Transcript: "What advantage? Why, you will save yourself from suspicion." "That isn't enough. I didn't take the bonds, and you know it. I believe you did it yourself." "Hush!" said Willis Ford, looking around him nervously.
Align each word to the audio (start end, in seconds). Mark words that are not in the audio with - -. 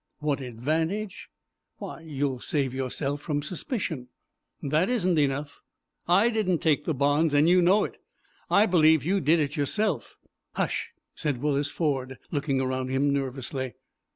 "What 0.17 0.39
advantage? 0.41 1.29
Why, 1.77 1.99
you 2.01 2.27
will 2.27 2.39
save 2.39 2.73
yourself 2.73 3.21
from 3.21 3.43
suspicion." 3.43 4.07
"That 4.63 4.89
isn't 4.89 5.19
enough. 5.19 5.61
I 6.07 6.31
didn't 6.31 6.57
take 6.57 6.85
the 6.85 6.95
bonds, 6.95 7.35
and 7.35 7.47
you 7.47 7.61
know 7.61 7.83
it. 7.83 7.97
I 8.49 8.65
believe 8.65 9.05
you 9.05 9.21
did 9.21 9.39
it 9.39 9.55
yourself." 9.55 10.15
"Hush!" 10.53 10.89
said 11.13 11.39
Willis 11.39 11.69
Ford, 11.69 12.17
looking 12.31 12.59
around 12.59 12.87
him 12.87 13.13
nervously. 13.13 13.75